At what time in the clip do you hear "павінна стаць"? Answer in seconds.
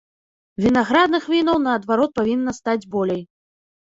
2.19-2.89